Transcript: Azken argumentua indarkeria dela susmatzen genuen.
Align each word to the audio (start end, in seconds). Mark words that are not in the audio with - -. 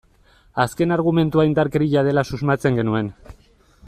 Azken 0.63 0.93
argumentua 0.95 1.45
indarkeria 1.49 2.03
dela 2.09 2.23
susmatzen 2.31 2.81
genuen. 2.81 3.13